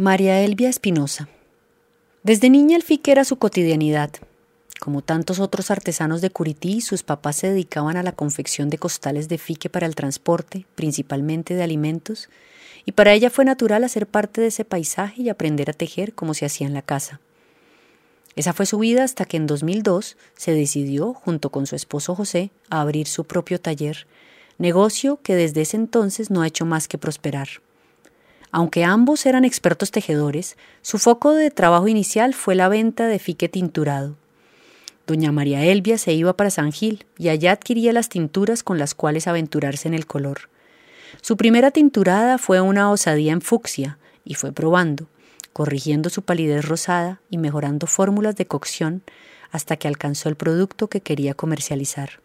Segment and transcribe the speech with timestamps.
[0.00, 1.28] María Elvia Espinosa.
[2.22, 4.12] Desde niña el fique era su cotidianidad.
[4.78, 9.28] Como tantos otros artesanos de Curití, sus papás se dedicaban a la confección de costales
[9.28, 12.28] de fique para el transporte, principalmente de alimentos,
[12.84, 16.32] y para ella fue natural hacer parte de ese paisaje y aprender a tejer como
[16.32, 17.18] se hacía en la casa.
[18.36, 22.52] Esa fue su vida hasta que en 2002 se decidió, junto con su esposo José,
[22.70, 24.06] a abrir su propio taller,
[24.58, 27.48] negocio que desde ese entonces no ha hecho más que prosperar.
[28.50, 33.48] Aunque ambos eran expertos tejedores, su foco de trabajo inicial fue la venta de fique
[33.48, 34.16] tinturado.
[35.06, 38.94] Doña María Elvia se iba para San Gil y allá adquiría las tinturas con las
[38.94, 40.50] cuales aventurarse en el color.
[41.22, 45.08] Su primera tinturada fue una osadía en fucsia y fue probando,
[45.52, 49.02] corrigiendo su palidez rosada y mejorando fórmulas de cocción
[49.50, 52.20] hasta que alcanzó el producto que quería comercializar.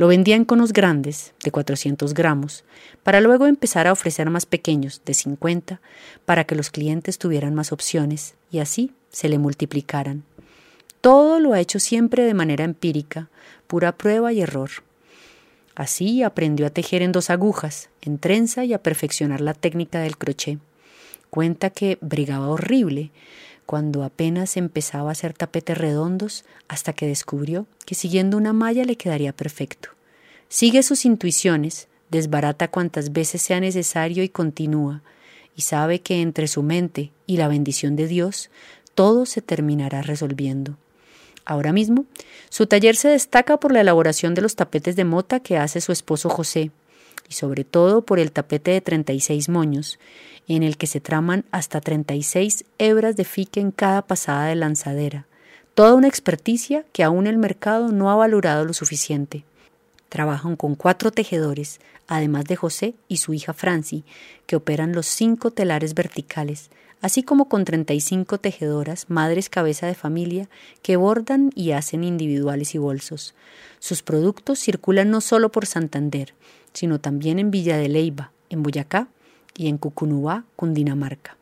[0.00, 2.64] Lo vendía en conos grandes, de 400 gramos,
[3.02, 5.78] para luego empezar a ofrecer más pequeños, de 50,
[6.24, 10.24] para que los clientes tuvieran más opciones y así se le multiplicaran.
[11.02, 13.28] Todo lo ha hecho siempre de manera empírica,
[13.66, 14.70] pura prueba y error.
[15.74, 20.16] Así aprendió a tejer en dos agujas, en trenza y a perfeccionar la técnica del
[20.16, 20.60] crochet.
[21.28, 23.10] Cuenta que brigaba horrible,
[23.70, 28.96] cuando apenas empezaba a hacer tapetes redondos hasta que descubrió que siguiendo una malla le
[28.96, 29.90] quedaría perfecto.
[30.48, 35.02] Sigue sus intuiciones, desbarata cuantas veces sea necesario y continúa,
[35.54, 38.50] y sabe que entre su mente y la bendición de Dios
[38.96, 40.76] todo se terminará resolviendo.
[41.44, 42.06] Ahora mismo,
[42.48, 45.92] su taller se destaca por la elaboración de los tapetes de mota que hace su
[45.92, 46.72] esposo José,
[47.30, 49.98] y sobre todo por el tapete de 36 moños,
[50.48, 55.26] en el que se traman hasta 36 hebras de fique en cada pasada de lanzadera,
[55.74, 59.44] toda una experticia que aún el mercado no ha valorado lo suficiente.
[60.10, 64.04] Trabajan con cuatro tejedores, además de José y su hija Franci,
[64.46, 66.68] que operan los cinco telares verticales,
[67.00, 70.50] así como con 35 tejedoras, madres cabeza de familia,
[70.82, 73.34] que bordan y hacen individuales y bolsos.
[73.78, 76.34] Sus productos circulan no solo por Santander,
[76.72, 79.06] sino también en Villa de Leyva, en Boyacá
[79.56, 81.39] y en Cucunubá, Cundinamarca.